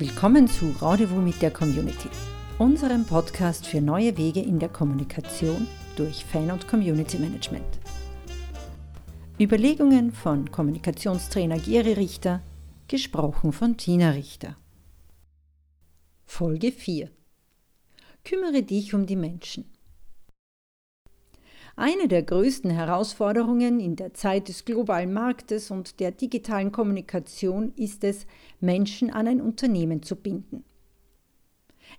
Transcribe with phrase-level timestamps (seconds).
[0.00, 2.08] Willkommen zu Rendezvous mit der Community,
[2.56, 7.66] unserem Podcast für neue Wege in der Kommunikation durch Fan- und Community Management.
[9.38, 12.40] Überlegungen von Kommunikationstrainer Geri Richter,
[12.88, 14.56] gesprochen von Tina Richter.
[16.24, 17.10] Folge 4.
[18.24, 19.66] Kümmere dich um die Menschen.
[21.76, 28.04] Eine der größten Herausforderungen in der Zeit des globalen Marktes und der digitalen Kommunikation ist
[28.04, 28.26] es,
[28.60, 30.64] Menschen an ein Unternehmen zu binden.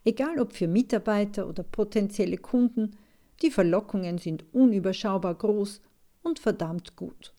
[0.03, 2.91] Egal ob für Mitarbeiter oder potenzielle Kunden,
[3.41, 5.81] die Verlockungen sind unüberschaubar groß
[6.23, 7.33] und verdammt gut.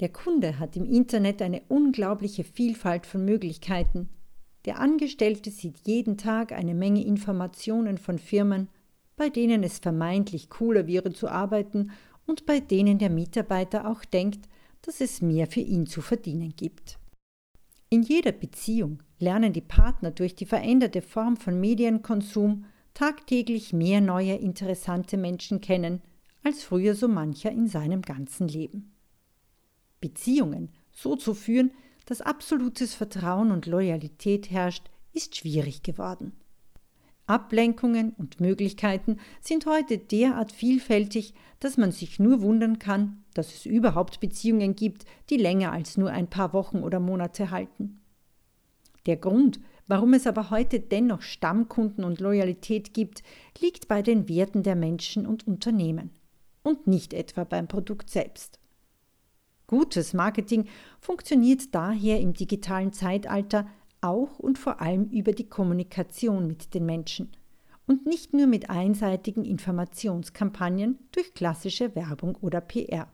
[0.00, 4.08] Der Kunde hat im Internet eine unglaubliche Vielfalt von Möglichkeiten.
[4.66, 8.68] Der Angestellte sieht jeden Tag eine Menge Informationen von Firmen
[9.16, 11.90] bei denen es vermeintlich cooler wäre zu arbeiten
[12.26, 14.48] und bei denen der Mitarbeiter auch denkt,
[14.82, 16.98] dass es mehr für ihn zu verdienen gibt.
[17.88, 24.34] In jeder Beziehung lernen die Partner durch die veränderte Form von Medienkonsum tagtäglich mehr neue
[24.34, 26.02] interessante Menschen kennen,
[26.42, 28.94] als früher so mancher in seinem ganzen Leben.
[30.00, 31.72] Beziehungen so zu führen,
[32.06, 36.32] dass absolutes Vertrauen und Loyalität herrscht, ist schwierig geworden.
[37.26, 43.66] Ablenkungen und Möglichkeiten sind heute derart vielfältig, dass man sich nur wundern kann, dass es
[43.66, 48.00] überhaupt Beziehungen gibt, die länger als nur ein paar Wochen oder Monate halten.
[49.06, 53.22] Der Grund, warum es aber heute dennoch Stammkunden und Loyalität gibt,
[53.60, 56.10] liegt bei den Werten der Menschen und Unternehmen
[56.62, 58.60] und nicht etwa beim Produkt selbst.
[59.68, 60.66] Gutes Marketing
[61.00, 63.66] funktioniert daher im digitalen Zeitalter
[64.06, 67.30] auch und vor allem über die Kommunikation mit den Menschen
[67.86, 73.08] und nicht nur mit einseitigen Informationskampagnen durch klassische Werbung oder PR.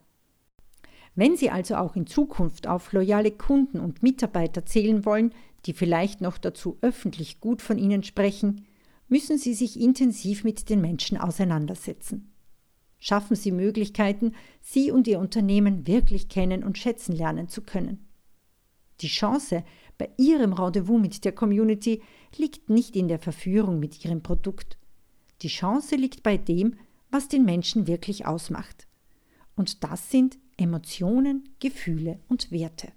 [1.15, 5.35] Wenn Sie also auch in Zukunft auf loyale Kunden und Mitarbeiter zählen wollen,
[5.67, 8.67] die vielleicht noch dazu öffentlich gut von Ihnen sprechen,
[9.09, 12.33] müssen Sie sich intensiv mit den Menschen auseinandersetzen.
[12.99, 14.33] Schaffen Sie Möglichkeiten,
[14.63, 18.09] Sie und Ihr Unternehmen wirklich kennen und schätzen lernen zu können.
[19.01, 19.65] Die Chance,
[19.99, 22.03] bei Ihrem Rendezvous mit der Community
[22.37, 24.79] liegt nicht in der Verführung mit Ihrem Produkt.
[25.43, 26.77] Die Chance liegt bei dem,
[27.11, 28.87] was den Menschen wirklich ausmacht.
[29.55, 32.93] Und das sind Emotionen, Gefühle und Werte.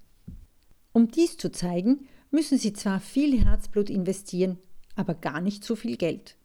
[0.94, 4.57] Um dies zu zeigen, müssen Sie zwar viel Herzblut investieren,
[4.95, 6.38] aber gar nicht so viel Geld.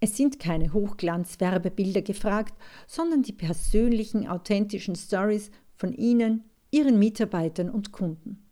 [0.00, 2.54] Es sind keine Hochglanzwerbebilder gefragt,
[2.88, 6.42] sondern die persönlichen, authentischen Stories von Ihnen,
[6.72, 8.42] Ihren Mitarbeitern und Kunden.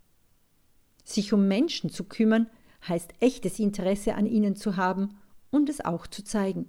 [1.10, 2.48] Sich um Menschen zu kümmern,
[2.86, 5.18] heißt echtes Interesse an ihnen zu haben
[5.50, 6.68] und es auch zu zeigen.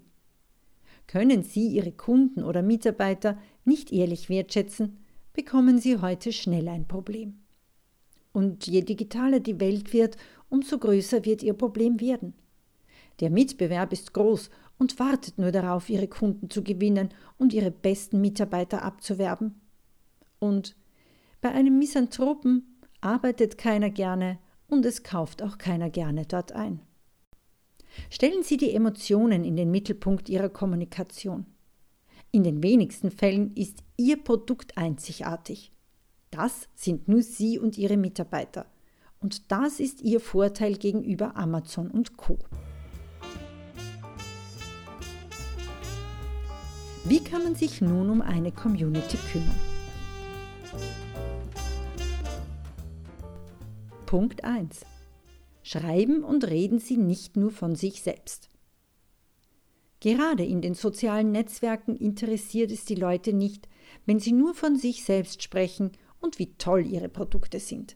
[1.05, 4.97] Können Sie Ihre Kunden oder Mitarbeiter nicht ehrlich wertschätzen,
[5.33, 7.35] bekommen Sie heute schnell ein Problem.
[8.33, 10.17] Und je digitaler die Welt wird,
[10.49, 12.33] umso größer wird Ihr Problem werden.
[13.19, 18.21] Der Mitbewerb ist groß und wartet nur darauf, Ihre Kunden zu gewinnen und Ihre besten
[18.21, 19.61] Mitarbeiter abzuwerben.
[20.39, 20.75] Und
[21.41, 22.70] bei einem Misanthropen
[23.01, 26.79] arbeitet keiner gerne und es kauft auch keiner gerne dort ein.
[28.09, 31.45] Stellen Sie die Emotionen in den Mittelpunkt Ihrer Kommunikation.
[32.31, 35.73] In den wenigsten Fällen ist Ihr Produkt einzigartig.
[36.29, 38.65] Das sind nur Sie und Ihre Mitarbeiter.
[39.19, 42.39] Und das ist Ihr Vorteil gegenüber Amazon und Co.
[47.03, 49.59] Wie kann man sich nun um eine Community kümmern?
[54.11, 54.81] Punkt 1.
[55.63, 58.49] Schreiben und reden Sie nicht nur von sich selbst.
[60.01, 63.69] Gerade in den sozialen Netzwerken interessiert es die Leute nicht,
[64.05, 67.95] wenn sie nur von sich selbst sprechen und wie toll ihre Produkte sind.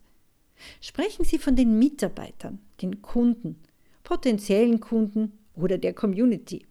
[0.80, 3.58] Sprechen Sie von den Mitarbeitern, den Kunden,
[4.06, 6.66] potenziellen Kunden oder der Community.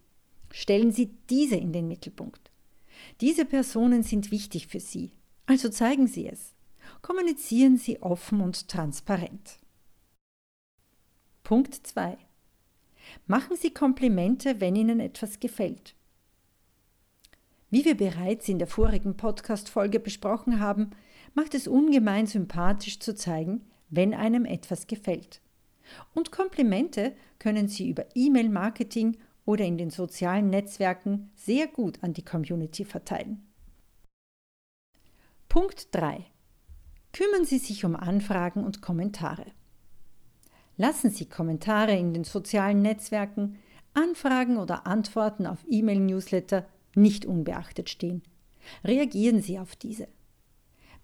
[0.52, 2.50] Stellen Sie diese in den Mittelpunkt.
[3.20, 5.10] Diese Personen sind wichtig für Sie,
[5.44, 6.53] also zeigen Sie es
[7.02, 9.58] kommunizieren Sie offen und transparent.
[11.42, 12.16] Punkt 2.
[13.26, 15.94] Machen Sie Komplimente, wenn Ihnen etwas gefällt.
[17.70, 20.90] Wie wir bereits in der vorigen Podcast-Folge besprochen haben,
[21.34, 25.40] macht es ungemein sympathisch zu zeigen, wenn einem etwas gefällt.
[26.14, 32.24] Und Komplimente können Sie über E-Mail-Marketing oder in den sozialen Netzwerken sehr gut an die
[32.24, 33.46] Community verteilen.
[35.48, 36.24] Punkt 3
[37.14, 39.46] kümmern Sie sich um Anfragen und Kommentare.
[40.76, 43.56] Lassen Sie Kommentare in den sozialen Netzwerken,
[43.94, 46.66] Anfragen oder Antworten auf E-Mail-Newsletter
[46.96, 48.22] nicht unbeachtet stehen.
[48.82, 50.08] Reagieren Sie auf diese.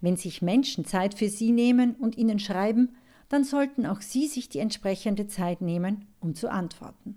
[0.01, 2.95] Wenn sich Menschen Zeit für Sie nehmen und Ihnen schreiben,
[3.29, 7.15] dann sollten auch Sie sich die entsprechende Zeit nehmen, um zu antworten.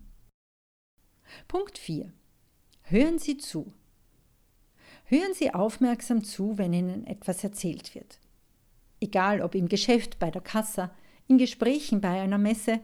[1.48, 2.12] Punkt 4.
[2.82, 3.72] Hören Sie zu.
[5.06, 8.20] Hören Sie aufmerksam zu, wenn Ihnen etwas erzählt wird.
[9.00, 10.90] Egal ob im Geschäft, bei der Kasse,
[11.26, 12.80] in Gesprächen bei einer Messe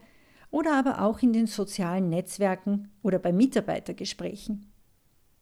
[0.50, 4.66] oder aber auch in den sozialen Netzwerken oder bei Mitarbeitergesprächen.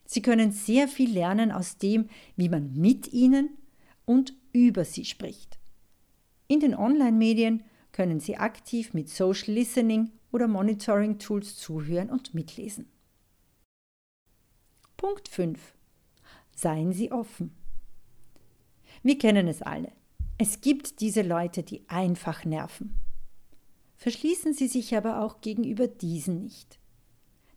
[0.05, 3.51] Sie können sehr viel lernen aus dem, wie man mit ihnen
[4.05, 5.59] und über sie spricht.
[6.47, 7.63] In den Online-Medien
[7.93, 12.91] können Sie aktiv mit Social Listening oder Monitoring Tools zuhören und mitlesen.
[14.97, 15.75] Punkt 5.
[16.55, 17.55] Seien Sie offen.
[19.03, 19.93] Wir kennen es alle.
[20.41, 22.95] Es gibt diese Leute, die einfach nerven.
[23.97, 26.79] Verschließen Sie sich aber auch gegenüber diesen nicht.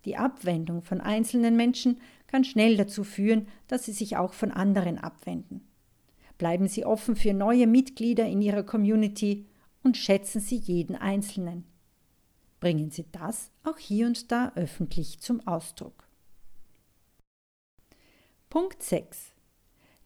[0.05, 4.97] Die Abwendung von einzelnen Menschen kann schnell dazu führen, dass sie sich auch von anderen
[4.97, 5.67] abwenden.
[6.39, 9.45] Bleiben Sie offen für neue Mitglieder in Ihrer Community
[9.83, 11.65] und schätzen Sie jeden Einzelnen.
[12.59, 16.07] Bringen Sie das auch hier und da öffentlich zum Ausdruck.
[18.49, 19.33] Punkt 6.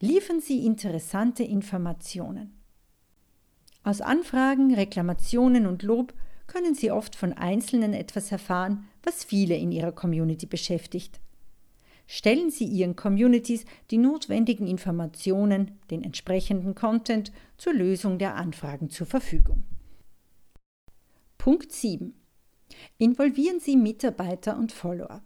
[0.01, 2.54] Liefern Sie interessante Informationen.
[3.85, 6.15] Aus Anfragen, Reklamationen und Lob
[6.47, 11.19] können Sie oft von Einzelnen etwas erfahren, was viele in Ihrer Community beschäftigt.
[12.07, 19.05] Stellen Sie Ihren Communities die notwendigen Informationen, den entsprechenden Content zur Lösung der Anfragen zur
[19.05, 19.63] Verfügung.
[21.37, 22.15] Punkt 7.
[22.97, 25.21] Involvieren Sie Mitarbeiter und Follower.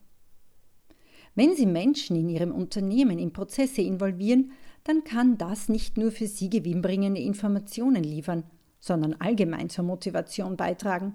[1.33, 4.51] Wenn Sie Menschen in Ihrem Unternehmen in Prozesse involvieren,
[4.89, 8.44] dann kann das nicht nur für Sie gewinnbringende Informationen liefern,
[8.80, 11.13] sondern allgemein zur Motivation beitragen.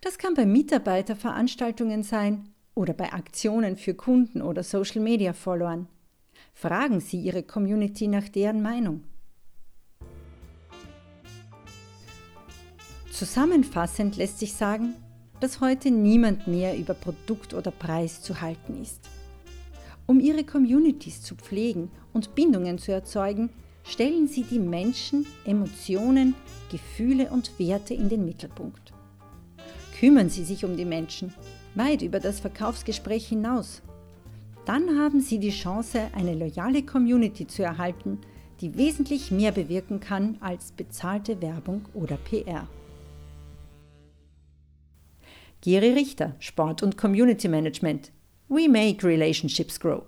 [0.00, 5.86] Das kann bei Mitarbeiterveranstaltungen sein oder bei Aktionen für Kunden oder Social-Media-Followern.
[6.52, 9.04] Fragen Sie Ihre Community nach deren Meinung.
[13.12, 14.96] Zusammenfassend lässt sich sagen,
[15.38, 19.08] dass heute niemand mehr über Produkt oder Preis zu halten ist.
[20.10, 23.50] Um ihre Communities zu pflegen und Bindungen zu erzeugen,
[23.84, 26.34] stellen sie die Menschen, Emotionen,
[26.68, 28.92] Gefühle und Werte in den Mittelpunkt.
[30.00, 31.32] Kümmern Sie sich um die Menschen,
[31.76, 33.82] weit über das Verkaufsgespräch hinaus.
[34.64, 38.18] Dann haben Sie die Chance, eine loyale Community zu erhalten,
[38.60, 42.66] die wesentlich mehr bewirken kann als bezahlte Werbung oder PR.
[45.60, 48.10] Geri Richter, Sport und Community Management,
[48.50, 50.06] We make relationships grow.